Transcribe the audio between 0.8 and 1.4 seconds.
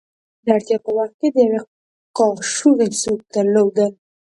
په وخت کې د